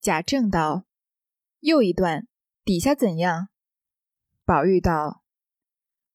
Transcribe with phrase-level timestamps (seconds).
[0.00, 0.86] 贾政道
[1.60, 2.26] ：“又一段，
[2.64, 3.48] 底下怎样？”
[4.46, 5.22] 宝玉道：“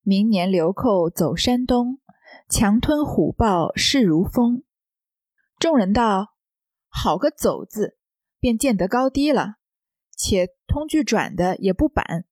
[0.01, 1.99] 明年流寇走山东，
[2.49, 4.63] 强吞虎豹势如风。”
[5.59, 6.33] 众人道
[6.89, 7.99] ：“好个走字，
[8.39, 9.57] 便见得高低了。
[10.17, 12.25] 且通句转的也不板。”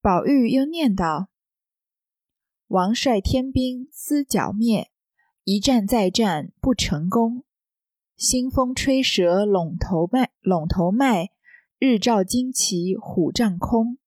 [0.00, 1.30] 宝玉又念道
[2.68, 4.92] ：“王率天兵思剿灭，
[5.42, 7.42] 一战再战不成功。”
[8.16, 11.26] 新风吹折陇头麦，陇头麦；
[11.78, 13.98] 日照旌旗虎帐空。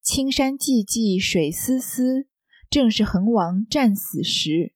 [0.00, 2.28] 青山寂寂水丝丝，
[2.70, 4.72] 正是横王战死时。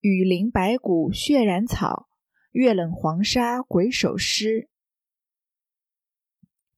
[0.00, 2.06] 雨淋白骨血染草，
[2.52, 4.68] 月冷黄沙鬼手尸。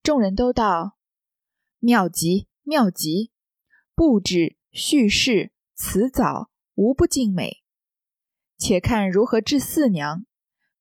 [0.00, 0.98] 众人都道
[1.80, 3.32] 妙极妙极，
[3.92, 7.64] 布置叙事辞藻无不尽美。
[8.56, 10.24] 且看如何治四娘。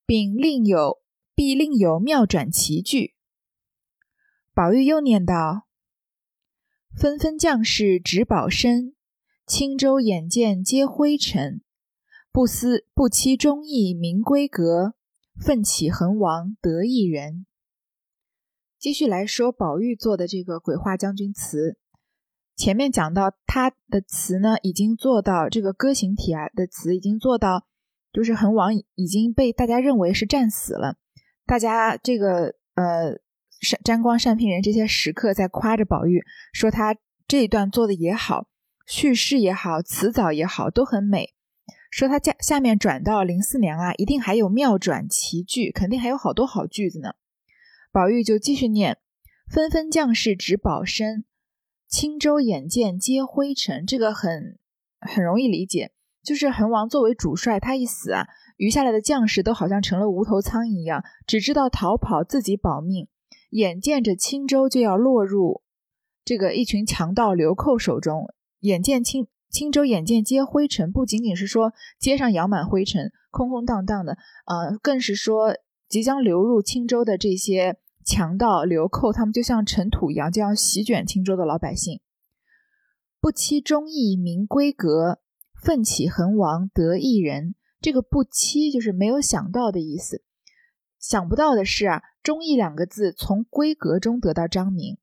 [0.08, 1.02] 并另有
[1.36, 3.14] 必另有妙转奇句。
[4.54, 5.68] 宝玉又念道
[6.98, 8.96] ：“纷纷将士执宝身，
[9.46, 11.62] 青州眼见皆灰尘。
[12.32, 14.94] 不思不期忠义明规格，
[15.38, 17.46] 奋起横王得一人。”
[18.80, 21.78] 继续来说宝玉做的这个鬼话将军词。
[22.56, 27.68] 前面讲到他的词呢，已经做到这个歌行体啊的词已经做到。
[28.18, 30.96] 就是恒王已经被大家认为是战死了，
[31.46, 33.20] 大家这个呃
[33.62, 36.96] 善沾光善聘人这些食客在夸着宝玉，说他
[37.28, 38.48] 这一段做的也好，
[38.88, 41.36] 叙事也好，词藻也好，都很美。
[41.92, 47.14] 说他下下面转到林四娘啊，一定还有妙转奇句，肯定还有好多好句子呢。
[47.92, 48.98] 宝玉就继续念：
[49.48, 51.24] 纷纷将士执宝身，
[51.88, 53.86] 青州眼见皆灰尘。
[53.86, 54.58] 这个很
[55.00, 55.92] 很容易理解。
[56.28, 63.08] 就是恒王作为主帅，他一死啊，余下来的将士都好像成了无头苍蝇一样，只知道逃跑，自己保命。
[63.52, 65.62] 眼见着青州就要落入
[66.26, 68.28] 这个一群强盗流寇手中，
[68.60, 74.18] 眼见青青州眼见皆灰尘，不仅仅是说街上扬满灰尘，空空荡荡的，
[74.48, 75.56] 呃，更是说
[75.88, 82.02] 即将流入青州的这些强盗流寇，他们就像尘土一样，就要席卷青州的老百姓。
[83.22, 85.20] 不期忠义明规格。
[85.62, 90.22] 奋起横王得一人，这个不期就是没有想到的意思。
[91.00, 94.98] 想不到的是啊，忠义两个字从闺阁中得到张名。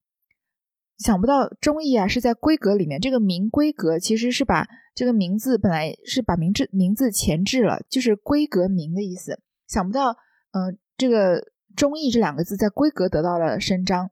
[0.97, 9.41] 想不到忠义啊是在闺阁里面，这个名闺阁其实是把这个名字本来是把名字名字前置了，就是闺阁名的意思。
[9.67, 10.17] 想不到，
[10.53, 14.11] 嗯，这个忠义这两个字在闺阁得到了伸张。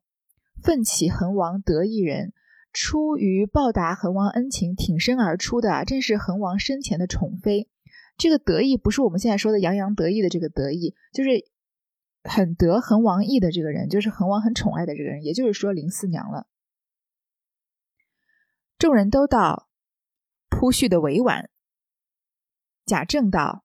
[0.62, 2.32] 奋起横王得一人。
[2.72, 7.68] 出于报答恒王恩情，挺身而出的，正是恒王生前的宠妃。
[8.16, 11.30] 这个得意不是我们现在说的洋洋得意的这个得意，就是
[12.24, 16.46] 很得恒王意的这个人，就是恒王很宠爱的这个人，也就是说林四娘了。
[18.78, 19.68] 众人都道
[20.48, 21.50] 铺叙的委婉。
[22.84, 23.64] 贾政道：“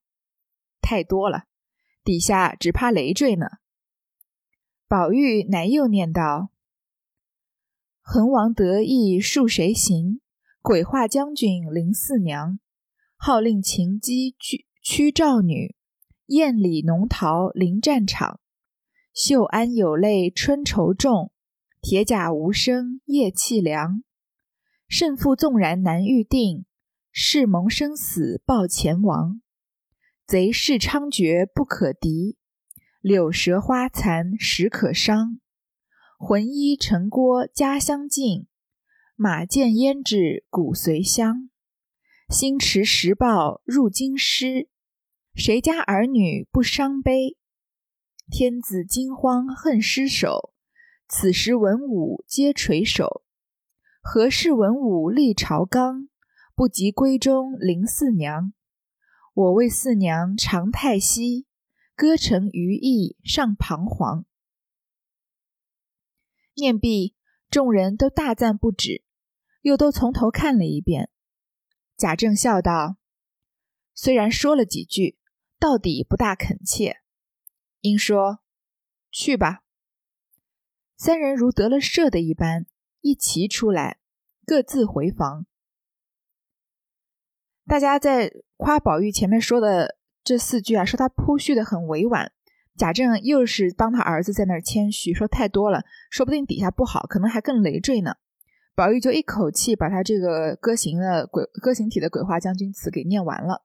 [0.80, 1.44] 太多了，
[2.04, 3.46] 底下只怕累赘呢。”
[4.86, 6.50] 宝玉乃又念道。
[8.10, 10.22] 恒王得意恕谁行？
[10.62, 12.58] 鬼画将军林四娘，
[13.18, 15.76] 号令秦姬驱驱赵女，
[16.28, 18.40] 宴里浓桃临战场。
[19.12, 21.32] 绣鞍有泪春愁重，
[21.82, 24.02] 铁甲无声夜凄凉。
[24.88, 26.64] 胜负纵然难预定，
[27.12, 29.42] 誓盟生死报前王。
[30.26, 32.38] 贼势猖獗不可敌，
[33.02, 35.40] 柳蛇花残时可伤。
[36.20, 38.48] 魂依城郭家乡近，
[39.14, 41.48] 马见胭脂骨髓香。
[42.28, 44.68] 星驰时报入京师，
[45.36, 47.36] 谁家儿女不伤悲？
[48.28, 50.52] 天子惊慌恨失守，
[51.08, 53.22] 此时文武皆垂首。
[54.02, 56.08] 何事文武立朝纲？
[56.56, 58.52] 不及闺中林四娘。
[59.34, 61.46] 我为四娘长叹息，
[61.94, 64.24] 歌成余意尚彷徨。
[66.58, 67.14] 念毕，
[67.48, 69.04] 众人都大赞不止，
[69.62, 71.08] 又都从头看了一遍。
[71.96, 72.96] 贾政笑道
[73.94, 75.18] ：“虽然说了几句，
[75.58, 76.98] 到底不大恳切。”
[77.80, 78.40] 应说
[79.10, 79.62] ：“去吧。”
[80.98, 82.66] 三人如得了赦的一般，
[83.00, 84.00] 一齐出来，
[84.44, 85.46] 各自回房。
[87.66, 92.32] 大家在夸宝玉前面说的这四句啊，说他铺叙的很委婉。
[92.78, 98.14] 贾政又是帮他儿子在那儿谦虚，说太多了，说不定底下不好，可能还更累赘呢。
[98.74, 103.64] 宝玉就一口气把他这个歌行的鬼歌行体的鬼话将军词给念完了。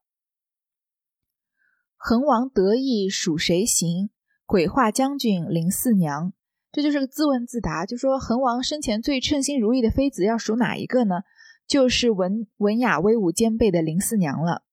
[1.96, 4.10] 恒王得意属谁行？
[4.44, 6.34] 鬼话将军林四娘，
[6.70, 11.22] 这就是个自问自答，就说恒王生前最称心如意的妃子要数哪一个呢？
[11.66, 14.64] 就是文文雅威武兼备的林四娘了。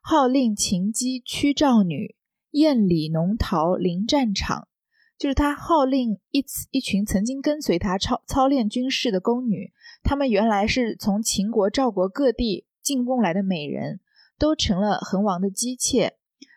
[0.00, 2.14] 号令秦姬屈赵女，
[2.54, 4.66] 艳里浓桃临战场，
[5.16, 9.72] 就是他号令一一群曾经跟随他操操练军事的宫女，
[10.02, 14.00] 她们原来是从秦国、赵国各地进贡来的美人，
[14.36, 16.16] 都成了恒王的姬妾。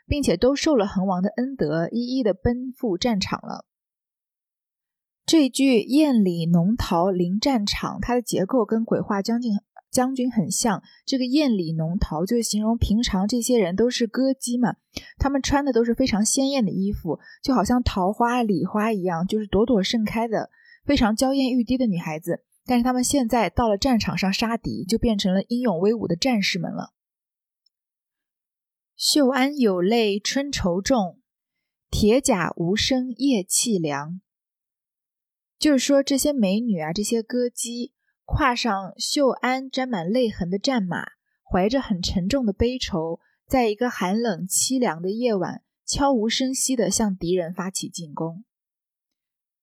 [0.10, 3.66] 并且都受了恒王的恩德，一一的奔赴战场了。
[5.26, 9.60] 这句“艳里浓桃临战场”，它的结构跟鬼话将近
[9.98, 10.84] 将军很像。
[11.08, 14.76] 这个“艳里浓桃”就形容平常这些人都是歌姬嘛，
[15.18, 20.52] 他们穿的都是非常鲜艳的衣服，就好像桃花、李花一样，就是朵朵盛开的，
[20.86, 22.44] 非常娇艳欲滴的女孩子。
[22.68, 26.94] 但是他们现在到了战场上杀敌，就变成了英勇威武的战士们了。
[28.96, 31.20] 秀安有泪春愁重，
[31.90, 34.22] 铁甲无声夜凄凉。
[35.58, 37.94] 就是说，这些美女啊，这些歌姬，
[38.28, 41.14] 跨上秀安沾满泪痕的战马，
[41.50, 48.44] 怀着很沉重的悲愁，在一个寒冷凄凉的夜晚，悄无声息地向敌人发起进攻。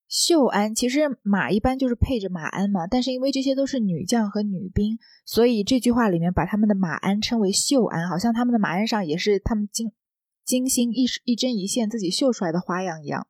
[0.09, 9.93] 秀安其实马一般就是配着马鞍嘛，但是因为这些都是女将和女兵，所以这句话里面把他们的马鞍称为秀安，好像他们的马鞍上也是他们精
[10.43, 13.27] 精心一一针一线自己绣出来的花样一样。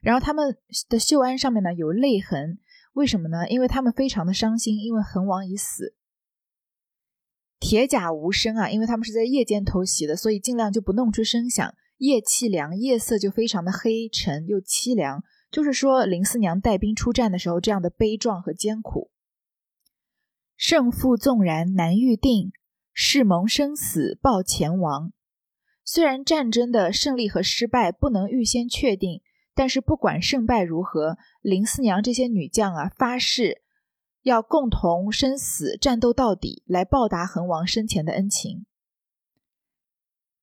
[0.00, 0.56] 然后他们
[0.88, 2.60] 的秀安上面呢有泪痕，
[2.96, 3.46] 为什么呢？
[3.50, 5.94] 因为他们非常的伤心，因为恒王已死。
[7.60, 11.74] 铁甲无声啊，因为他们是在夜间偷袭的，所以尽量就不弄出声响。
[11.98, 15.22] 夜凄凉，夜色就非常的黑沉又凄凉。
[15.50, 19.10] 就是说，林四娘带兵出战的时候，这样的悲壮和艰苦。
[20.56, 22.52] 胜负纵然难预定，
[22.94, 25.12] 誓盟生死报前王。
[25.84, 29.20] 虽然战争的胜利和失败不能预先确定，
[29.56, 33.62] 但是不管胜败如何，林四娘这些女将啊，发誓
[34.22, 38.66] 要共同生死战斗到底，来报答恒王生前的恩情。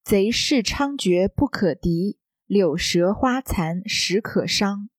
[0.03, 2.17] 贼势猖獗不可敌，
[2.47, 4.89] 柳蛇花残实可伤。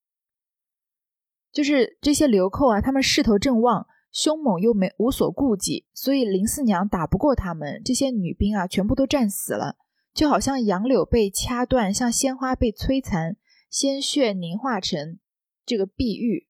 [1.52, 7.82] 就是这些流寇啊，他们势头正旺，凶猛又没无所顾忌，所以林四娘打不过他们。
[7.84, 9.76] 这些女兵啊，全部都战死了，
[10.14, 13.37] 就好像杨柳被掐断，像鲜花被摧残，
[13.69, 15.19] 鲜血凝化成
[15.64, 16.46] 这个碧玉。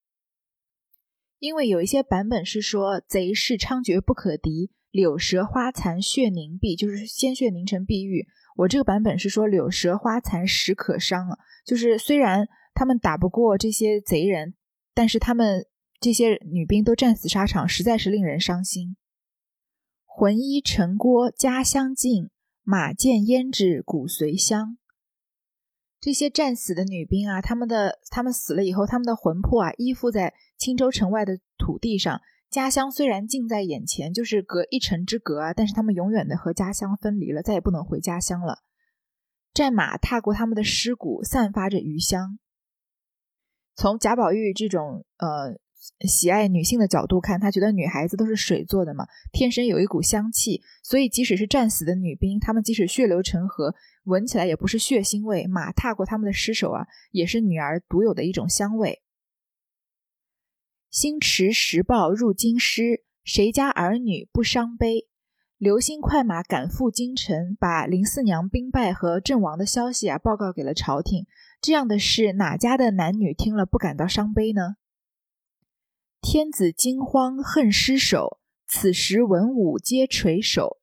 [1.38, 8.26] 因为有一些版本是说贼势猖獗不可敌，柳蛇花残血凝碧，就是鲜血凝成碧玉。
[8.56, 14.55] 我这个版本是说柳蛇花残石可伤啊，就是虽然他们打不过这些贼人。
[14.96, 15.67] 但是他们
[15.99, 18.96] 这些女兵都战死沙场，实在是令人伤心。
[20.05, 22.31] 魂依城郭家乡近，
[22.62, 24.78] 马见胭脂骨髓香。
[26.05, 32.21] 这些战死的女兵啊，他们的他们死了以后，他们的魂魄啊依附在青州城外的土地上。
[32.51, 38.59] 家乡虽然近在眼前，就是隔一城之隔啊，但是他们永远的和家乡分离了，再也不能回家乡了。
[39.55, 42.39] 战马踏过他们的尸骨，散发着余香。
[43.75, 45.56] 从贾宝玉这种呃
[46.06, 59.02] 喜爱女性的角度看，他觉得女孩子都是水做的嘛，天生有一股香气，所以即使是战死的女兵，她们即使血流成河，闻起来也不是血腥味，马踏过她们的尸首啊，也是女儿独有的一种香味。
[60.91, 65.08] 星驰时报入京师，谁家儿女不伤悲？
[65.58, 71.26] 流星快马赶赴京城，把林四娘兵败和阵亡的消息啊报告给了朝廷。
[71.60, 74.76] 这样的事，哪家的男女听了不感到伤悲呢？
[76.24, 80.78] 天子惊慌恨失守，此时文武皆垂首。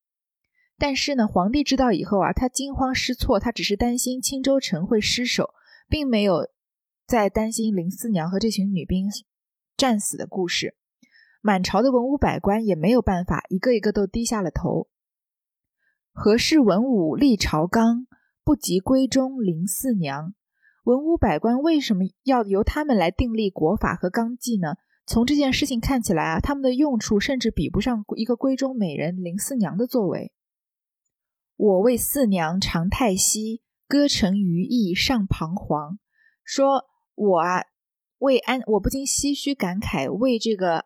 [0.78, 5.56] 但是呢，皇帝知道以后啊，他惊慌失措，他只是担心青州城会失守，
[5.90, 6.48] 并没有
[7.08, 9.10] 再担心林四娘和这群女兵
[9.76, 10.76] 战死的故事。
[11.42, 14.90] 满朝的文武百官也没有办法，一个一个都低下了头。
[16.14, 18.06] 何事文武立朝纲，
[18.44, 20.36] 不及闺中林四娘？
[20.84, 24.76] 文武百官为什么要由他们来订立国法和纲纪呢？
[25.12, 30.32] 从这件事情看起来啊，他们的用处甚至比不上一个闺中美人林四娘的作为。
[31.58, 36.00] 我为四娘长叹息，歌成余意尚彷徨。
[36.46, 37.66] 说我啊，
[38.20, 40.86] 为安，我不禁唏嘘感慨，为这个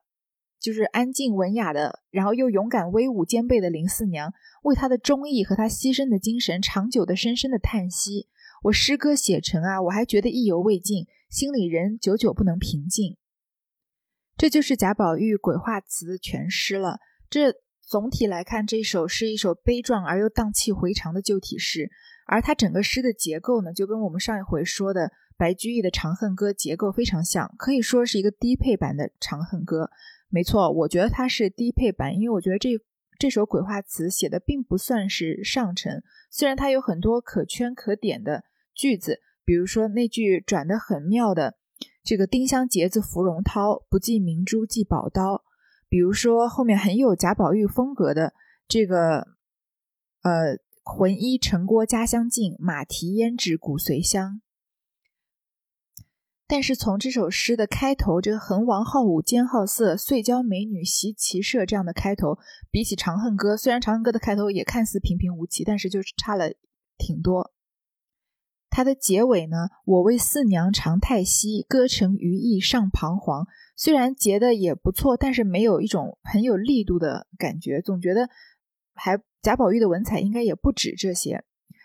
[0.60, 8.28] 就是安静文雅的，然后又勇敢威武兼备的林四娘，为她的忠义和她牺牲的精神，长久的深深的叹息。
[8.64, 13.18] 我诗歌写成啊，我还觉得意犹未尽，心里仍久久不能平静。
[14.38, 17.00] 这就是贾宝玉鬼画词全诗了。
[17.30, 21.90] 这总体来看，这首是一首悲壮而又荡气回肠的旧体诗。
[22.28, 29.84] 而它整个诗的结构呢，就跟我们上一回说的白居易的《长恨歌》结构非常像，可以说是一个低配版的《长恨歌》。
[30.30, 32.72] 没错，我觉得它是低配版，因为我觉得这
[33.20, 36.02] 这首鬼话词写的并不算是上乘，
[36.32, 41.56] 虽然它有很多可圈可点的句子，比如说那句转的很妙的
[42.06, 45.44] “这个丁香结子芙蓉绦，不计明珠即宝刀”，
[45.90, 48.34] 比如说后面很有贾宝玉风格的
[48.68, 49.28] 这个
[50.22, 50.64] 呃。
[50.88, 54.40] 浑衣陈郭家乡近，马蹄胭脂骨髓香。
[56.46, 62.38] 但是从这首诗的开头，这个“横王好武兼好色，遂教美女习骑射”这样的开头，
[62.70, 66.52] 比起《长恨歌》，虽然《长恨歌》的开头也看似平平无奇，但是就是差了
[67.00, 67.55] 挺多。
[68.76, 78.30] 它的结尾呢，“我为四娘长叹息，歌成余意尚彷徨”，虽然结的也不错，但是没有一种很有力度的感觉，总觉得
[78.94, 79.18] 还。
[79.42, 81.44] 贾宝玉的文采应该也不止这些，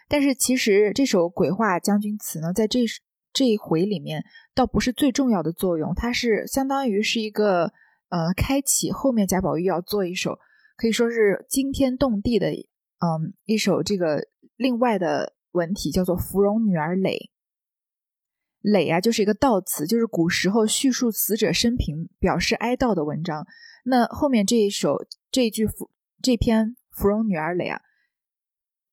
[0.08, 2.80] 但是其实这首《鬼话将军词》呢，在这
[3.34, 7.70] 这一回里面倒不是最重要的作用，它是相当于是一个
[8.08, 10.38] 呃开启后面贾宝玉要做一首
[10.78, 17.10] 可以说是惊天动地的嗯一首这个另外的文体，叫做《芙蓉女儿诔》。
[18.62, 23.46] 诔啊，就是一个悼词，就是古时候叙述死者生平、表示哀悼的文章。
[23.84, 24.96] 那后面这一首
[25.30, 25.90] 这一句芙
[26.22, 26.76] 这篇。
[26.92, 27.80] 芙蓉女儿诔啊，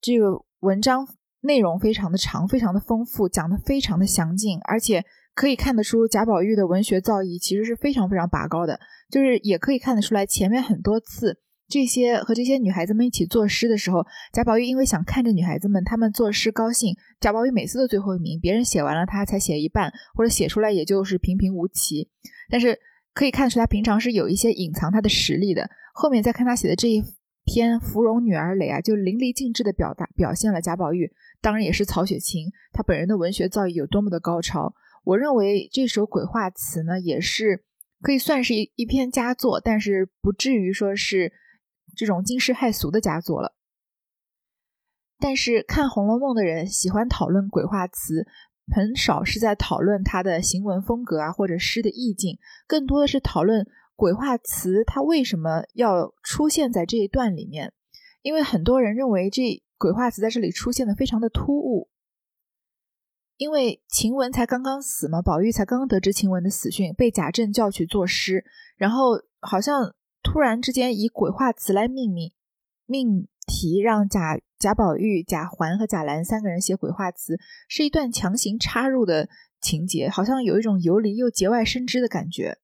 [0.00, 1.06] 这个文章
[1.40, 8.80] 内容非常的长，非常的丰富，讲的非常的详尽，而且可以看得出贾宝玉的文学造诣其实是非常非常拔高的。
[9.10, 11.38] 就是也可以看得出来，前面很多次
[11.68, 22.08] 这些和这些女孩子们一起作诗的时候，贾宝玉因为想看着女孩子们她们作诗高兴，贾宝玉每次都最后一名，别人写完了他才写一半，或者写出来也就是平平无奇。
[22.50, 22.78] 但是
[23.12, 25.68] 可以看出他平常是有一些隐藏他的实力的。
[25.94, 27.02] 后面再看他写的这一。
[27.50, 31.10] 篇《芙蓉女儿诔》啊，就淋漓尽致的表达表现了贾宝玉，
[31.40, 34.74] 当然也是曹雪芹他本人的文学造诣有多么的高超。
[35.02, 37.64] 我认为这首鬼话词呢，也是
[38.02, 41.32] 可以算是一一篇佳作，但是不至于说是
[41.98, 43.54] 这种惊世骇俗的佳作了。
[45.18, 48.26] 但是看《红楼梦》的人喜欢讨论鬼话词，
[48.74, 52.38] 很少是在讨论它的行文风格啊，或者诗的意境，
[52.68, 53.66] 更多的是讨论。
[53.96, 57.72] 鬼话词它为什么要出现在这一段里面？
[58.22, 61.88] 因为很多人认为这鬼话词在这里出现的非常的突兀。
[63.36, 68.44] 因为晴雯才刚刚死嘛，宝玉才刚刚得知晴雯的死讯，被贾政叫去作诗，
[68.76, 69.92] 然后好像
[70.32, 72.32] 突然之间以鬼话词来命名
[72.86, 79.28] 命题，让贾贾宝玉、贾环和贾兰三个人写鬼话词，是一段强行插入的
[79.60, 82.58] 情节，好像有一种游离又节外生枝的感觉。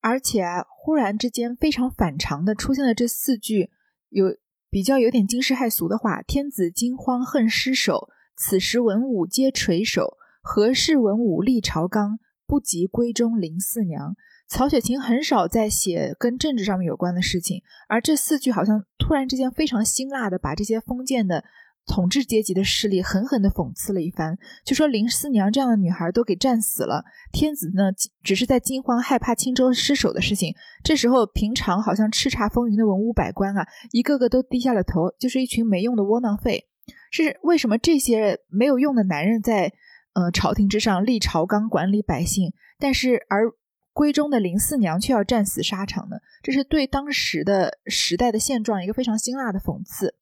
[0.00, 3.70] 而且忽然之间非常反常的出现了这四句
[4.08, 4.36] 有
[4.68, 10.16] 比较有点惊世骇俗的话：“天子惊慌恨失守，此时文武皆垂首。
[10.42, 12.18] 何事文武立朝纲？
[12.46, 14.16] 不及闺中林四娘。”
[14.52, 21.42] 曹雪芹很少在写跟政治上面有关的事情，而这四句好像突然之间非常辛辣的把这些封建的。
[21.84, 27.90] 统治阶级的势力狠狠地讽刺了一番，就说林四娘这样的女孩都给战死了，天子呢
[28.22, 30.54] 只是在惊慌害怕青州失守的事情。
[30.84, 36.68] 这时候，平常好像叱咤风云的文武百官啊，一个个都低下了头，就是一群没用的窝囊废。
[37.10, 39.72] 是为什么这些没有用的男人在
[40.12, 43.50] 呃朝廷之上立朝纲管理百姓，但是而
[43.94, 46.16] 闺中的林四娘却要战死沙场呢？
[46.42, 50.14] 这是对当时的时代的现状一个非常辛辣的讽刺。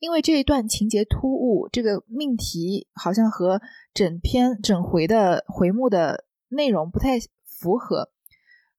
[0.00, 3.62] 因为这一段情节突兀，这个命题好像和
[3.94, 8.10] 整篇整回的回目的内容不太符合，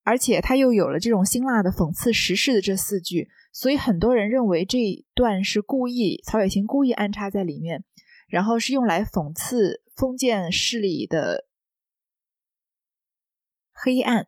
[0.04, 7.84] 而且他又有了这种辛辣的讽刺时事的这四句，所以很多人认为这一段是故意曹雪芹故意安插在里面，
[8.28, 11.46] 然后是用来讽刺封建势力的
[13.86, 14.28] 黑暗，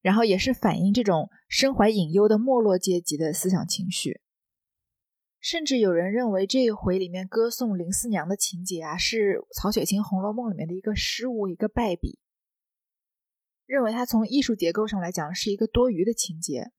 [0.00, 4.20] 然后也是反映这种身怀隐忧的没落阶级的思想情绪。
[5.38, 12.18] 甚至有人认为这一回里面歌颂林四娘的情节啊，是曹雪芹《红楼梦》里面的一个失误、一个败笔，
[13.66, 16.72] 认为它从艺术结构上来讲是一个多余的情节。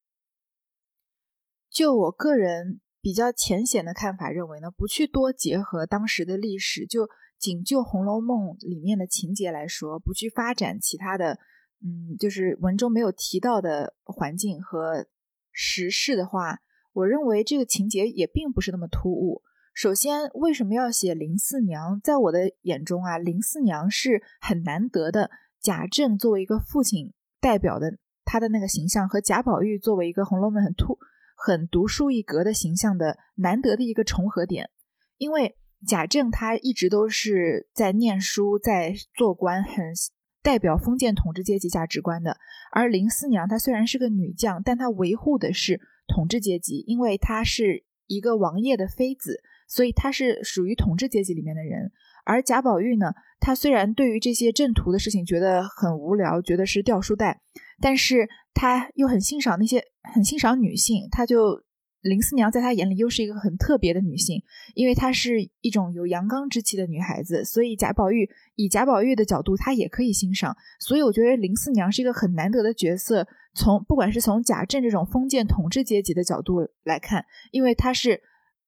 [1.69, 11.37] 就我个人比较浅显的看法，认为呢，不去多结合当时的历史，就仅就《红楼梦》里面的情节来说，不去发展其他的，
[11.83, 15.05] 嗯，就是文中没有提到的环境和
[15.51, 16.59] 时事的话。
[16.93, 19.41] 我认为这个情节也并不是那么突兀。
[19.73, 21.99] 首先，为什么要写林四娘？
[22.03, 25.31] 在我的眼中啊，林四娘是很难得的。
[25.59, 30.99] 贾政作为一个父亲代表的他的那个形象，和贾宝玉作为一个《红楼梦》很突、
[31.35, 34.69] 很独树一格的形象的难得的一个重合点。
[35.17, 39.95] 因为贾政他一直都是在念书，在做官，很
[40.43, 42.37] 代表封建统治阶级价值观的。
[42.71, 51.91] 而林四娘她虽然是个女将，但她维护的是统治阶级，因为她是一个王爷的妃子，所以她是属于统治阶级里面的人。
[52.25, 57.41] 而贾宝玉呢，他虽然对于这些正途的事情觉得很无聊，觉得是掉书袋，
[57.81, 59.83] 但是他又很欣赏那些
[60.13, 61.63] 很欣赏女性，他就。
[62.03, 64.43] 林四娘在他眼里又是一个很特别的女性，
[64.75, 70.55] 因为她是一种有阳刚之气的女孩子，所以贾宝玉以贾宝玉的角度，他也可以欣赏。
[70.81, 73.25] 所以我觉得林四娘是一个很难得的角色。
[73.55, 78.21] 从不管是从贾政这种封建统治阶级的角度来看，因为她是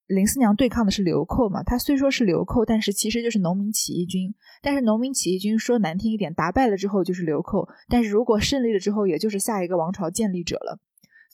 [0.06, 4.34] 林四娘对抗的是流寇嘛，她虽说是流寇，但是其实就是农民起义军。
[4.62, 10.78] 但是农民起义军说难听一点，打败了之后就是流寇，但是如果胜利了之后，也就是下一个王朝建立者了。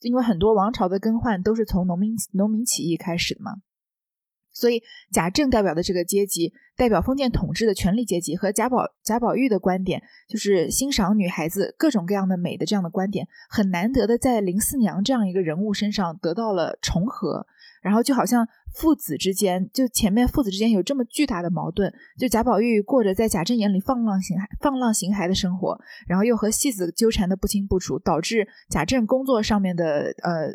[0.03, 3.53] 因为很多王朝的更换都是从农民农民起义开始的嘛，
[4.53, 17.47] 所以贾政代表的这个阶级，代表封建统治的权力阶级，和贾宝贾宝玉的观点，就是欣赏女孩子各种各样的美的这样的观点，很难得的在林四娘这样一个人物身上得到了重合。
[17.83, 30.51] 然后就好像父子之间，就前面父子之间有这么巨大的矛盾，就贾宝玉过着在贾政眼里放浪形骸、放浪形骸的生活，然后又和戏子纠缠的不清不楚，导致贾政工作上面的呃，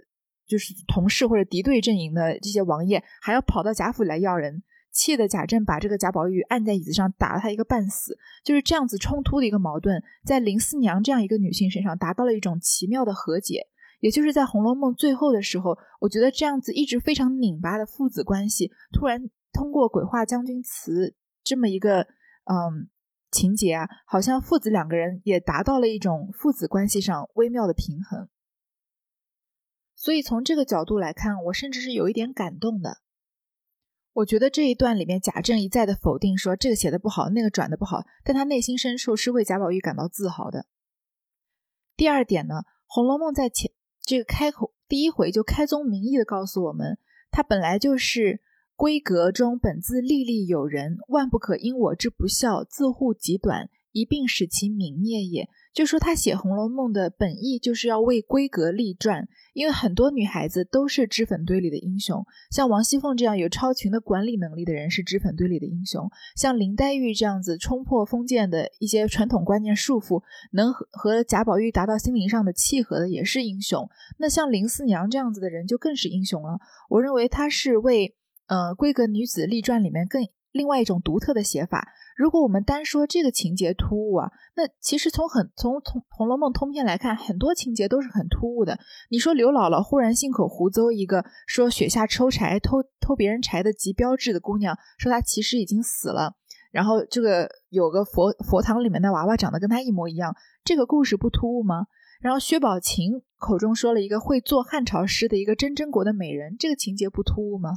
[0.47, 13.67] 就是同事或者敌对阵营的这些王爷还要跑到贾府来要人，气得贾政把这个贾宝玉按在椅子上打了他一个半死，就是这样子冲突的一个矛盾，在林四娘这样一个女性身上达到了一种奇妙的和解。
[13.99, 22.89] 也就是在《红楼梦》最后的时候，我觉得这样子一直非常拧巴的父子关系，突然通过鬼话将军词这么一个嗯
[23.31, 28.29] 情节啊，好像父子两个人也达到了一种父子关系上微妙的平衡。
[29.95, 32.99] 所以从这个角度来看，我甚至是有一点感动的。
[34.13, 40.67] 我觉得这一段里面贾政一再的否定说这个写的不好，那个转的不好，但他内心深处是为贾宝玉感到自豪的。
[41.95, 43.71] 第二点呢，《红楼梦》在前。
[44.07, 46.97] 这个开口第一回就开宗明义的告诉我们，
[47.29, 48.39] 他本来就是
[48.77, 55.49] 闺阁中本自历历有人，万不可因我之不孝，自护己短，一并使其泯灭也。
[55.73, 73.87] 就说他写《红楼梦》的本意就是要为闺阁立传，因为很多女孩子都是脂粉堆里的英雄，像王熙凤这样有超群的管理能力的人是脂粉堆里的英雄，像林黛玉这样子冲破封建的一些传统观念束缚，能和和贾宝玉达到心灵上的契合的也是英雄。
[74.17, 76.57] 那像林四娘这样子的人就更是英雄了。
[76.89, 78.15] 我认为她是为
[78.47, 81.87] 呃闺阁女子立传里面更另外一种独特的写法。
[82.17, 88.79] 如果我们单说这个情节突兀啊，那其实从很从从《红楼梦》通篇来看，很多情节都是很突兀的。
[89.11, 96.33] 你说刘姥姥忽然信口胡诌一个说雪下抽柴偷偷别人柴的极标致的姑娘，说她其实已经死了，
[96.71, 101.85] 然后这个有个佛佛堂里面的娃娃长得跟她一模一样，这个故事不突兀吗？
[102.19, 107.73] 然后薛宝琴口中说了一个会做汉朝诗的一个真真国的美人，这个情节不突兀吗？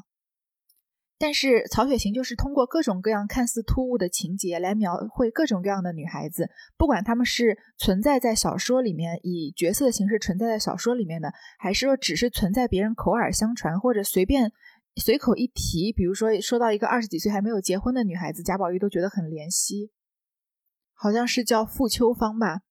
[1.22, 14.50] 但是曹雪芹就是通过各种各样看似突兀的情节来描绘各种各样的女孩子，不管她们是存在在小说里面以角色的形式存在在小说里面的，还是说只是存在别人口耳相传或者随便
[14.96, 19.90] 随口一提，比如说说到一个二十几岁还没有结婚的女孩子，贾宝玉都觉得很怜惜，
[20.94, 22.62] 好像是叫傅秋芳吧。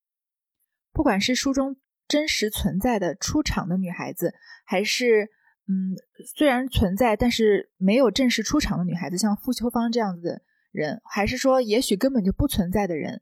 [0.92, 4.34] 不管是书中真实存在的出场的女孩子，
[4.66, 5.30] 还是。
[5.72, 5.94] 嗯，
[6.36, 13.22] 虽然存在，但是没有正式出场的女孩子，像傅秋芳这样子的人，还是说也许根本就不存在的人，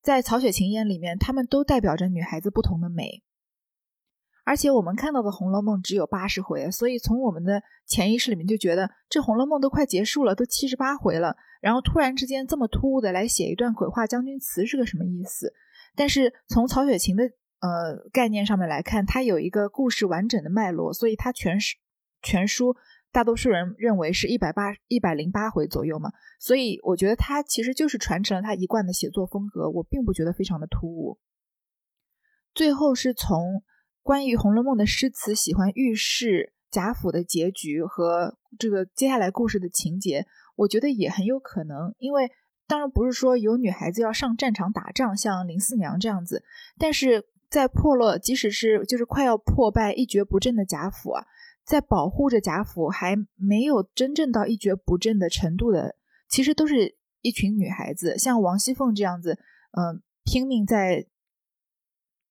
[0.00, 3.22] 在曹雪芹眼里面，他们都代表着女孩子不同的美。
[4.44, 15.52] 而且我们看到的《红楼梦》只有八十回，所以从我们的潜意识里面就觉得这《红楼梦》都快结束了，都七十八回了，然后突然之间这么突兀的来写一段鬼话将军词是个什么意思？
[15.94, 17.30] 但是从曹雪芹的
[17.62, 21.76] 呃概念上面来看，它有一个故事完整的脉络，所以它全是。
[22.24, 22.76] 全书
[23.10, 31.18] 大多数人认为是一百八一百零八回左右嘛，所以我觉得他其实就是传承了他一贯的写作风格，我并不觉得非常的突兀。
[32.54, 33.64] 最后是从
[34.04, 42.30] 关于《红楼梦》的诗词喜欢预示贾府的结局和这个接下来故事的情节，我觉得也很有可能，因为
[42.68, 46.44] 当然不是说有女孩子要上战场打仗，像林四娘这样子，
[46.78, 51.22] 但是在破落，即使是就是快要破败一蹶不振的贾府啊。
[51.66, 55.94] 在保护着贾府还没有真正到一蹶不振的程度的，
[56.28, 59.38] 其实都是一群女孩子，像王熙凤这样子，
[59.78, 61.06] 嗯，拼命在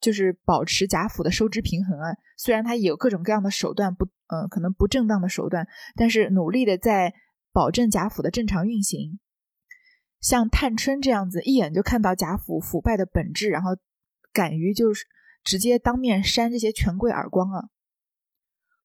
[0.02, 2.18] 就是保持贾府的收支平衡啊。
[2.36, 7.14] 虽然她有各种各样的手段不，嗯，可能不正当的手段，但是努力的在
[7.54, 9.20] 保证贾府的正常运行。
[10.20, 13.78] 像探春这样子，一眼就看到贾府腐败的本质，然后
[14.32, 15.06] 敢于就是
[15.44, 17.70] 直接当面扇这些权贵耳光啊。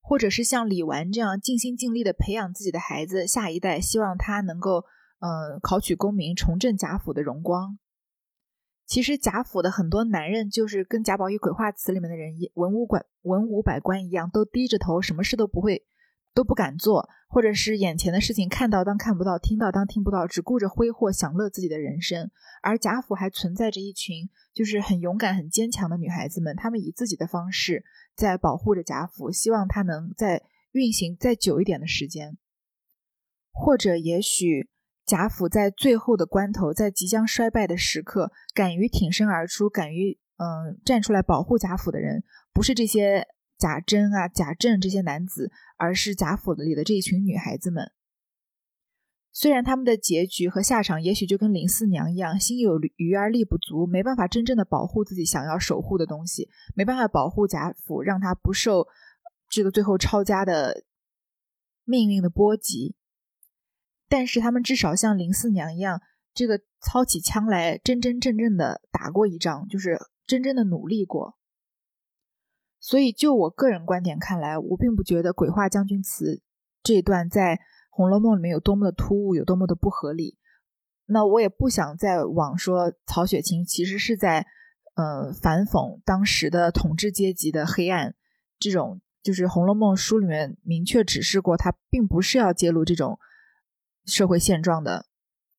[0.00, 4.84] 或者是像李纨这样尽心尽力的培养自己的孩子，下一代希望他能够
[5.18, 7.78] 呃考取功名，重振贾府的荣光。
[8.86, 15.84] 其实贾府的很多男人就是跟贾宝玉鬼话词里面的人一文武官文武百官一样，都低着头，什么事都不会，
[16.36, 22.30] 都不敢做，或者是眼前的事情看到当看不到，听到当听不到，只顾着挥霍享乐自己的人生。
[22.62, 32.36] 而贾府还存在着一群就是很勇敢、很坚强的女孩子们，她们以自己的方式在保护着贾府，希望它能再运行再久一点的时间，
[33.50, 34.68] 或者也许。
[35.06, 43.24] 贾府在最后的关头，在即将衰败的时刻，敢于挺身而出，敢于嗯站出来保护贾府的人，不是这些
[43.58, 47.92] 贾珍啊、贾政这些男子，而是贾府里的这一群女孩子们。
[49.32, 58.86] 虽然他们的结局和下场，也许就跟林四娘一样，心有余而力不足，没办法真正的保护自己想要守护的东西，没办法保护贾府，让他不受
[59.50, 60.84] 这个最后抄家的
[61.84, 62.96] 命运的波及。
[64.08, 66.00] 但是他们至少像林四娘一样，
[66.32, 71.35] 这个操起枪来，真真正正的打过一仗，就是真正的努力过。
[72.86, 76.40] 所以就我个人观点看来，我并不觉得鬼话将军词
[76.84, 77.56] 这一段在
[77.90, 80.38] 《红楼梦》里面有多么的突兀，有多么的不合理。
[81.06, 84.46] 那我也不想再往说曹雪芹其实是在
[84.94, 88.14] 呃反讽当时的统治阶级的黑暗，
[88.60, 93.18] 这种就是《红楼梦》书里面明确指示过，他并不是要揭露这种。
[94.04, 95.06] 社会现状的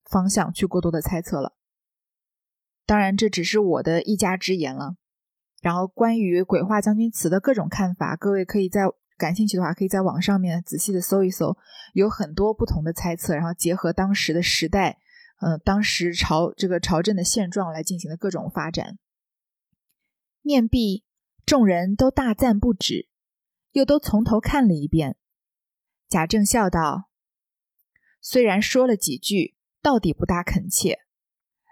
[0.10, 1.58] 方向去过多的猜测了，
[2.86, 4.96] 当然这只是我的一家之言了。
[5.62, 8.84] 然后关于鬼话将军词的各种看法，各位可以在
[9.18, 11.58] 感兴趣的话，可以在网上面仔细的搜一搜，
[11.94, 15.00] 有很多不同的猜测，然后结合当时的时代，
[15.42, 19.00] 嗯，当时朝这个朝政的现状来进行的各种发展。
[20.44, 21.04] 面壁，
[21.46, 23.10] 众人都大赞不止，
[23.72, 25.18] 又都从头看了一遍。
[26.08, 27.10] 贾政笑道。
[28.22, 31.07] 虽然说了几句，到底不大恳切。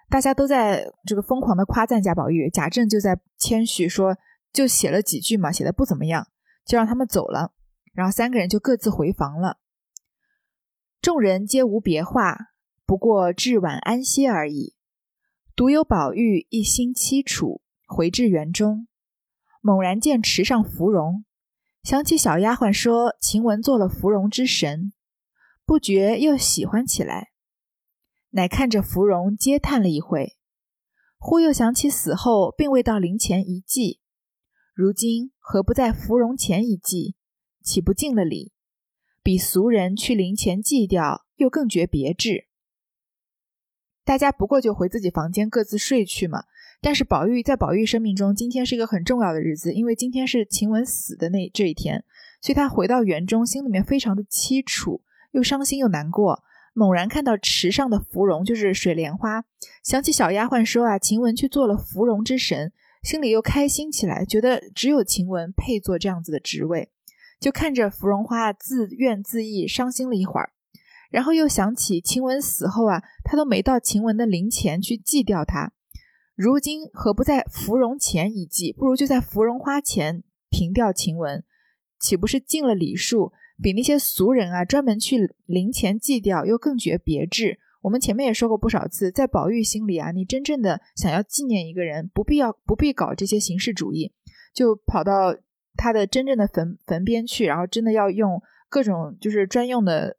[0.09, 4.15] 大家都在这个疯狂的夸赞贾宝玉，贾政就在谦虚说
[4.53, 6.27] ：“就写了几句嘛，写的不怎么样，
[6.65, 7.53] 就让他们走了。”
[7.93, 9.57] 然后三个人就各自回房了。
[11.01, 12.37] 众人皆无别话，
[12.85, 14.75] 不过至晚安歇而已。
[15.55, 18.87] 独有宝玉一心凄楚，回至园中，
[19.61, 21.23] 猛然见池上芙蓉，
[21.83, 24.91] 想起小丫鬟说晴雯做了芙蓉之神。
[25.65, 27.29] 不觉又喜欢起来，
[28.35, 30.35] 乃看着芙蓉嗟叹了一回，
[31.17, 34.01] 忽又想起死后并未到灵前一祭，
[34.73, 37.15] 如今何不在芙蓉前一祭，
[37.63, 38.51] 岂不尽了礼？
[39.23, 42.47] 比俗人去灵前祭掉，又更觉别致。
[44.03, 46.43] 大家不过就回自己房间各自睡去嘛。
[46.81, 52.03] 但是宝玉在宝玉生命中，今天是一个很重要的日子，因为今天是晴雯死的那这一天，
[52.41, 55.01] 所以他回到园中，心里面非常的凄楚。
[55.31, 56.43] 又伤心又难过，
[56.75, 59.45] 猛然看到池上的芙蓉，就是水莲花，
[59.81, 66.91] 想起小丫鬟说啊，晴雯去做了芙蓉之神，心里又开心起来，觉得只有晴雯配做这样子的职位，
[67.39, 70.51] 就看着芙蓉花自怨自艾，伤心了一会儿，
[71.09, 75.71] 然后又想起晴雯死后啊，他都没到晴雯的灵前去祭掉她，
[76.35, 81.41] 如今何不在芙蓉前一祭，不如就在芙蓉花前平掉晴雯，
[81.97, 83.31] 岂不是尽了礼数？
[83.61, 87.59] 比那些俗人啊，专门去灵前祭吊，又更觉别致。
[87.81, 94.11] 我们前面也说过不少次，在宝玉心里啊，你真正的想要纪念一个人，不必要不必搞这些形式主义，
[94.53, 95.35] 就跑到
[95.75, 100.17] 他的真正的坟坟边去，然后真的要用各种就是专用的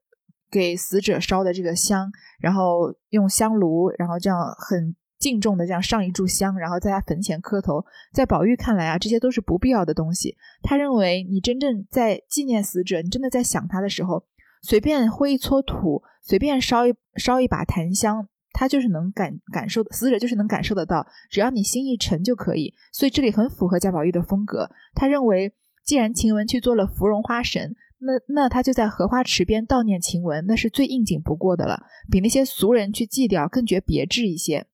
[0.50, 4.94] 给死者烧的这个香，然后用香炉，然后这样很。
[5.26, 7.84] 敬重的这样上一炷香，然后在他坟前磕头。
[8.12, 10.36] 在宝玉看来啊，这些都是不必要的东西。
[10.62, 14.22] 他认为，你真正在纪念死者，你真的在想他的时候，
[14.62, 21.04] 随便挥一撮土，随便烧一烧一把檀香，他就是能感感受，死者就是能感受得到。
[21.28, 22.72] 只要你心一沉就可以。
[22.92, 24.70] 所以这里很符合贾宝玉的风格。
[24.94, 25.52] 他认为，
[25.84, 34.68] 既然晴雯去做了芙蓉花神，那那他就在荷花池边悼念晴雯，那是最应景不过的了，比那些俗人去祭掉更觉别致一些。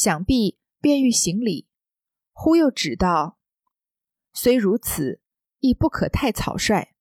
[0.00, 1.68] 想必便欲行礼，
[2.32, 3.38] 忽又指道
[4.32, 5.20] ：“虽如此，
[5.58, 6.94] 亦不可太草率，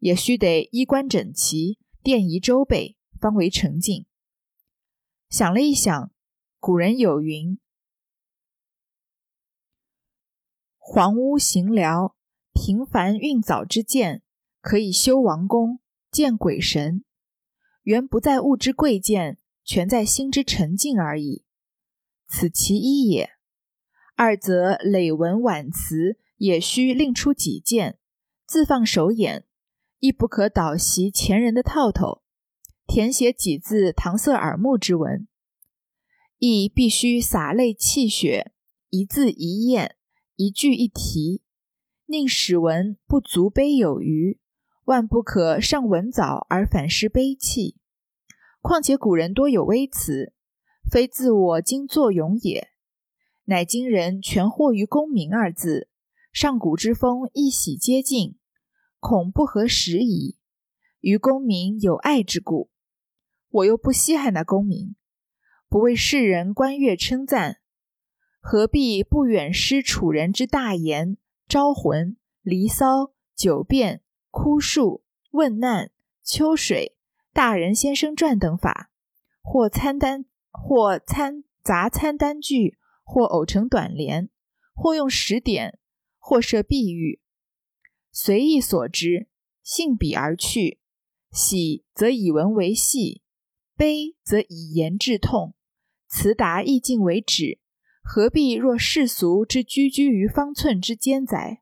[0.00, 4.04] 也须得衣冠整齐，殿仪周备，方为成敬。”
[5.30, 6.12] 想了一想，
[6.58, 7.58] 古人有云
[10.76, 12.14] ：“黄屋行寮，
[12.52, 14.22] 平凡运早之见，
[14.60, 17.02] 可以修王宫，见鬼神，
[17.84, 21.46] 原不在物之贵贱，全在心之沉静而已。
[22.32, 23.28] 此其一也。
[24.16, 27.98] 二则累文婉辞，也需另出己见，
[28.46, 29.44] 自放手眼，
[29.98, 32.22] 亦不可倒袭前人的套头，
[32.86, 35.28] 填写几字搪塞耳目之文，
[36.38, 38.52] 亦必须洒泪泣血，
[38.88, 39.94] 一字一砚，
[40.36, 41.42] 一句一题，
[42.06, 44.40] 宁使文不足悲有余，
[44.84, 47.76] 万不可上文藻而反失悲气。
[48.62, 50.32] 况且古人多有微词，
[50.92, 52.68] 非自我今作咏也。
[53.44, 55.88] 乃今人全惑于功名二字，
[56.34, 58.36] 上古之风一喜接近，
[59.00, 60.36] 恐不合时宜。
[61.00, 62.68] 于功名有爱之故，
[63.48, 64.94] 我又不稀罕那功名，
[65.66, 67.60] 不为世人观阅称赞，
[68.38, 71.16] 何必不远失楚人之大言、
[71.48, 75.90] 招魂、离骚、九变、枯树、问难、
[76.22, 76.98] 秋水、
[77.32, 78.90] 大人先生传等法，
[79.40, 82.78] 或参单，或参杂参单句。
[83.04, 84.30] 或偶成短联，
[84.72, 85.78] 或用实点，
[86.18, 87.20] 或设碧喻，
[88.10, 89.28] 随意所之，
[89.62, 90.80] 信笔而去。
[91.30, 93.20] 喜则以文为戏，
[93.76, 95.54] 悲则以言致痛，
[96.08, 97.58] 辞达意境为止，
[98.02, 101.60] 何必若世俗之居居于方寸之间哉？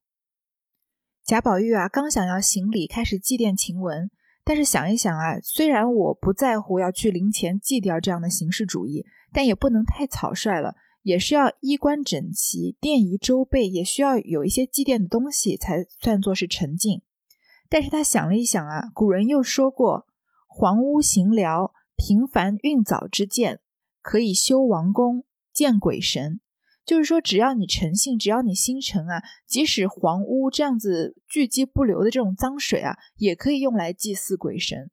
[1.25, 4.09] 贾宝玉啊，刚想要行礼开始祭奠晴雯，
[4.51, 10.75] 但是想一想啊，虽然我不在乎要去灵前祭掉这样的形式主义，但也不能太草率了。
[11.03, 17.01] 也是要衣冠整齐、奠仪周备，也需要有一些祭奠的东西才算作是沉静。
[17.69, 20.09] 但是他想了一想啊，古人又说过
[20.49, 23.61] “黄屋行寮，平凡运藻之见，
[24.03, 26.41] 可以修王宫、见鬼神”，
[26.91, 34.91] 就是说，只要你诚信，只要你心诚啊，即使黄屋这样子聚积不流的这种脏水啊，也可以用来祭祀鬼神。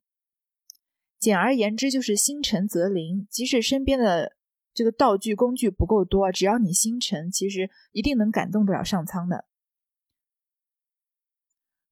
[1.18, 4.36] 简而言之，就是心诚则灵，即使身边的。
[4.72, 9.46] 这个道具工具不够多，只要你心诚，其实一定能感动得了上苍的。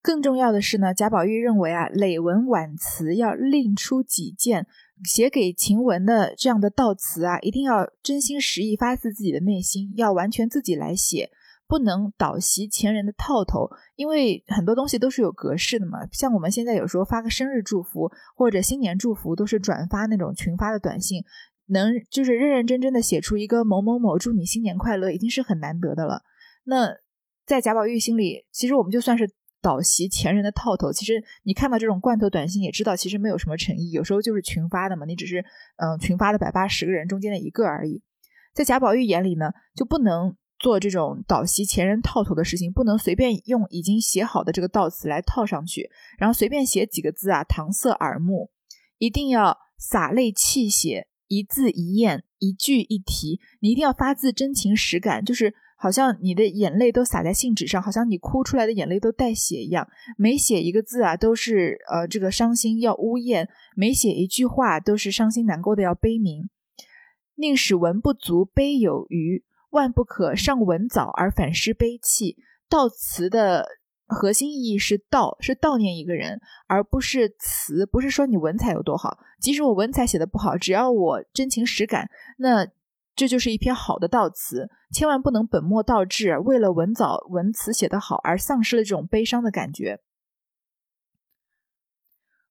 [0.01, 4.69] 更重要的是呢，贾宝玉认为啊，累文婉辞要另出己见，
[5.05, 11.31] 写给晴雯的这样的悼词啊，一定要真心实意，发自自己的内心，要完全自己来写，
[11.67, 13.69] 不能倒袭前人的套头。
[13.95, 21.23] 因为很多东西都是有格式的嘛，像我们现在有时候发个生日祝福或者新年祝福，都是转发那种群发的短信。
[21.69, 26.23] 能就是认认真真的写出一个某某某祝你新年快乐，已经是很难得的了。
[26.63, 26.95] 那
[27.45, 29.29] 在贾宝玉心里，其实我们就算是
[29.67, 30.93] 倒袭前人的套头。
[30.93, 35.05] 其实你看到这种罐头短信，也知道其实没有什么诚意，有时候就是群发的嘛。
[35.05, 35.45] 你只是
[35.79, 38.01] 嗯群发的百八十个人中间的一个而已。
[38.55, 48.51] 在贾宝玉眼里呢，就不能做这种倒袭前人套头的事情，不能随便用已经写好的这个悼词来套上去，然后随便写几个字啊搪塞耳目，
[48.99, 51.09] 一定要洒泪泣血。
[51.29, 59.87] 一字一砚，一句一题，你一定要发自真情实感，就是好像你的眼泪都洒在信纸上，好像你哭出来的眼泪都带血一样。
[60.17, 66.49] 每写一个字啊，都是呃这个伤心要呜咽；每写一句话，都是伤心难过的要悲鸣。
[67.37, 72.37] 宁使文不足悲有余，万不可上文藻而反失悲气。
[72.69, 73.67] 悼词的。
[74.09, 79.19] 核心意义是悼，是悼念一个人，而不是词，不是说你文采有多好。
[79.41, 82.09] 即使我文采写的不好，只要我真情实感，
[82.39, 82.65] 那
[83.17, 84.69] 这就是一篇好的悼词。
[84.93, 90.01] 千万不能本末倒置，为了文藻文词写得好而丧失了这种悲伤的感觉。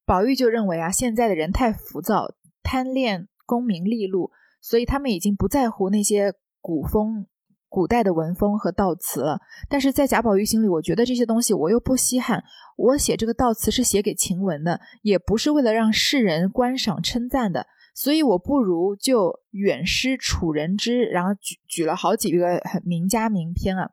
[0.03, 7.27] 宝玉就认为啊，现在的人太浮躁，贪恋功名利禄，所以他们已经不在乎那些古风。
[7.67, 12.41] 古代的文风和悼词了，但是在贾宝玉心里，我觉得这些东西我又不稀罕。
[12.77, 21.05] 我写这个悼词是写给晴雯的，也不是为了让世人观赏称赞的，所以我不如就远失楚人之。
[21.05, 23.89] 然后举举了好几个名家名篇啊，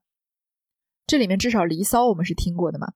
[1.06, 2.88] 这里面至少《离骚》我们是听过的嘛，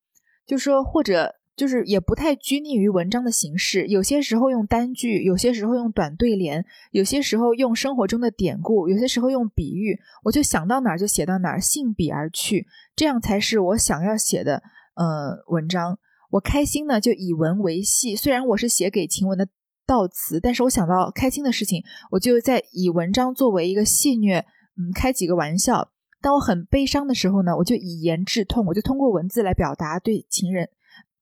[0.44, 1.36] 就说或者。
[1.56, 14.62] 就是也不太拘泥于文章的形式，有些时候用单句，有些时候用短对联，有些时候用生活中的典故，有些时候用比喻，我就想到哪儿就写到哪儿，信笔而去，这样才是我想要写的
[14.96, 15.98] 呃文章。
[16.32, 19.48] 我开心呢，就以文为戏，虽然我是写给晴雯的
[19.86, 24.40] 悼词，但是我想到开心的事情，我就在以文章作为一个戏谑，
[24.76, 25.90] 嗯，开几个玩笑。
[26.20, 30.70] 当我很悲伤的时候呢，我就以言致痛，我就通过文字来表达对情人。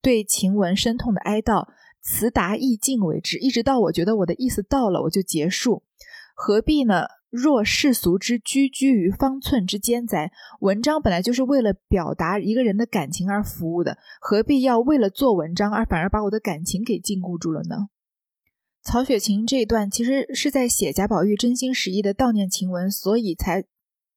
[0.01, 1.67] 对晴雯深痛的哀悼，
[2.01, 5.83] 词达意尽为止，一直到我觉得我的意思到了，我就结束。
[6.35, 7.07] 何必呢？
[7.31, 10.31] 若世俗之居居于方寸之间哉？
[10.61, 17.89] 文章本来就是为了表达一个人的感情而服务的，何必要为了做文章而反而把我的感情给禁锢住了呢？
[18.85, 23.65] 曹雪芹这一段其实是在写贾宝玉真心实意的悼念晴雯，所以才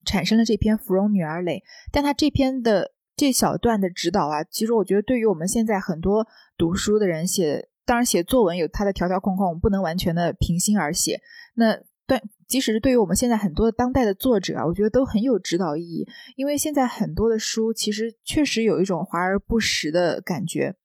[0.05, 1.59] 产生了这篇《芙蓉女儿泪》。
[1.91, 6.27] 但他这篇的这小段的指导啊，其实我觉得对于我们现在很多
[6.57, 11.21] 读书的人写，当然写作文有它的条条框框，我们不能完全的平心而写。
[11.55, 20.75] 那对，即使是对于我们现在很多的当代的作者啊，我觉得都很有指导意义，因为现在很多的书其实确实有一种华而不实的感觉。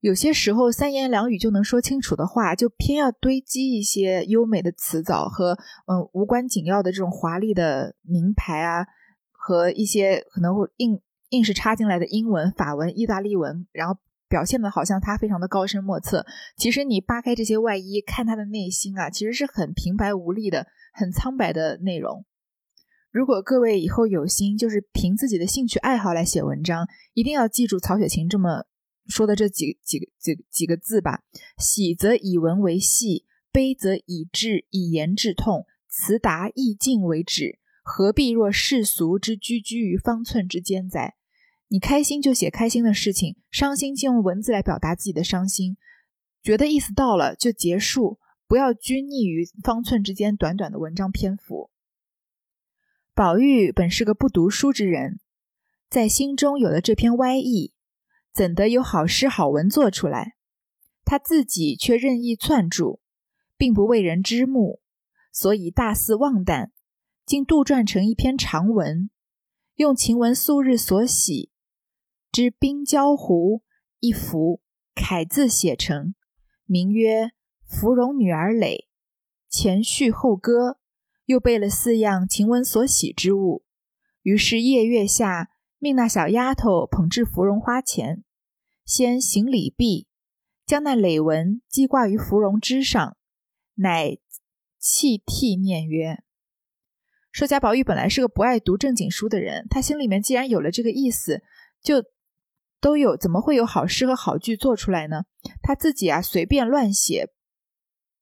[0.00, 8.86] 有些时候三言两语就能说清楚的话，就偏要堆积一些优美的词藻和嗯无关紧要的这种华丽的名牌啊，
[9.32, 13.96] 和一些可能会硬硬是插进来的英文、法文、意大利文，然后
[14.28, 16.24] 表现的好像他非常的高深莫测。
[16.56, 22.24] 其实你扒开这些外衣，看他的内心啊，其实是很平白无力的、很苍白的内容。
[23.10, 28.66] 如果各位以后有心，就是凭自己的兴趣爱好来写文章，一定要记住曹雪芹这么。
[29.08, 31.24] 说的这几几几几个字吧，
[31.58, 41.16] 喜则以文为戏，悲则以志以言致痛，辞达意境为止，何必若世俗之居居于方寸之间哉？
[41.68, 45.76] 你开心就写开心的事情，伤心就用文字来表达自己的伤心，
[46.42, 51.70] 觉得意思到了就结束，不要拘泥于方寸之间短短的文章篇幅。
[53.14, 55.18] 宝玉本是个不读书之人，
[55.90, 57.72] 在心中有了这篇歪意。
[58.38, 60.36] 怎得有好诗好文做出来？
[61.04, 63.00] 他自己却任意篡著，
[63.56, 64.80] 并不为人知目，
[65.32, 66.70] 所以大肆妄诞，
[67.26, 69.10] 竟杜撰成一篇长文，
[69.74, 71.50] 用晴雯素日所喜
[72.30, 73.64] 之冰娇湖
[73.98, 74.60] 一幅
[74.94, 76.14] 楷字写成，
[76.64, 77.24] 名曰
[77.66, 78.66] 《芙蓉女儿诔》，
[79.50, 80.78] 前序后歌，
[81.24, 83.64] 又备了四样晴雯所喜之物，
[84.22, 88.22] 于是夜月下，命那小丫头捧至芙蓉花前。
[88.88, 90.06] 先行礼毕，
[90.64, 93.18] 将那诔文系挂于芙蓉枝上，
[93.74, 94.16] 乃
[94.78, 96.22] 泣涕念曰
[97.30, 101.42] ：“说贾宝玉本来是个不爱读正经书的人，他心里面既然有了这个意思，
[101.82, 102.02] 就
[102.80, 105.24] 都有怎么会有好诗和好句做出来呢？
[105.62, 107.28] 他自己啊随便乱写，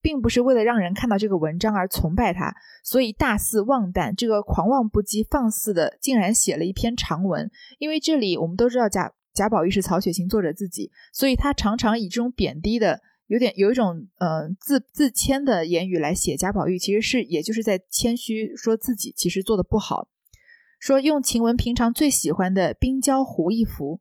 [0.00, 7.48] 并不是为了让人看到这个文章而崇拜他，所以大肆妄诞，这个狂妄不羁、放肆的，竟然写了一篇长文。
[7.78, 20.08] 因为这里我们都知道贾。”贾宝玉是曹雪芹作者自己，所以他常常以这种贬低的、有点有一种呃自自谦的言语来写贾宝玉，其实是也就是在谦虚说自己其实做的不好。
[20.80, 24.00] 说用晴雯平常最喜欢的冰娇湖一幅，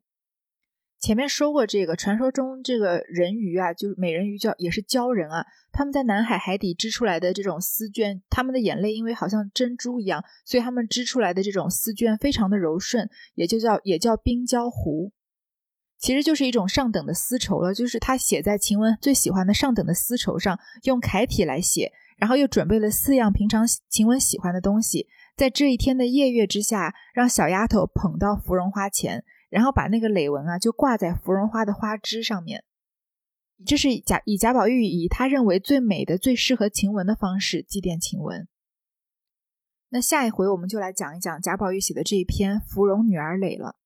[0.98, 15.12] 前面说过这个传说中这个人鱼啊，就是美人鱼叫也是鲛人啊，他们在南海海底织出来的这种丝绢，他们的眼泪因为好像珍珠一样，所以他们织出来的这种丝绢非常的柔顺，也就叫也叫冰娇湖。
[15.98, 32.64] 其实就是一种上等的丝绸了，就是他写在晴雯最喜欢的上等的丝绸上，用楷体来写，然后又准备了四样平常晴雯喜欢的东西，在这一天的夜月之下，让小丫头捧到芙蓉花前，然后把那个诔文啊就挂在芙蓉花的花枝上面。
[33.64, 38.46] 这是贾以贾宝玉以他认为最美的、最适合晴雯的方式祭奠晴雯。
[39.88, 43.76] 那下一回我们就来讲一讲贾宝玉写的这一篇《芙蓉女儿诔》了。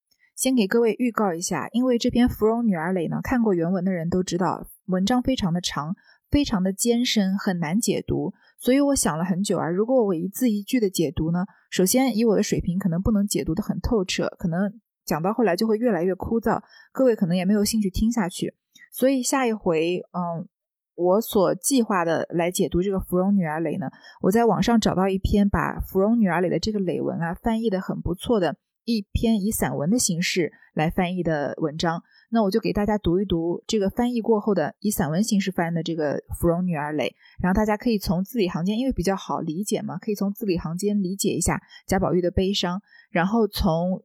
[0.40, 5.94] 先给各位预告一下，因为这篇《芙蓉女儿诔》呢，看过原文的人都知道，文章非常的长，
[6.30, 8.32] 非常的艰深，很难解读。
[8.58, 14.72] 所以我想了很久啊，如果我一字一句的解读呢，首先以我的水平可能不能解读的很透彻，可能
[15.04, 18.54] 讲到后来就会越来越枯燥，各位可能也没有兴趣听下去。
[18.94, 20.48] 所以下一回，嗯，
[20.94, 23.90] 我所计划的来解读这个《芙蓉女儿诔》呢，
[24.22, 28.56] 我在网上找到一篇把《芙蓉女儿诔》的这个诔文啊翻译的很不错的。
[28.96, 37.04] 一篇以散文的形式来翻译的文章，那我就给大家读一读这个翻译过后的以散文形式翻的这个《芙蓉女儿诔》，
[37.42, 44.02] 然后大家可以从字里行间，因为比较好理解嘛，可以从字里行间理解一下贾宝玉的悲伤，然后从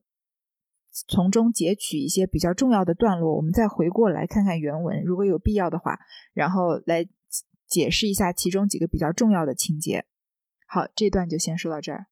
[1.08, 6.00] 从中截取一些比较重要的段落，我们再回过来看看原文，如果有必要的话，
[6.34, 7.06] 然后来
[7.68, 10.06] 解释一下其中几个比较重要的情节。
[10.68, 12.08] 好，这段就先说到这儿。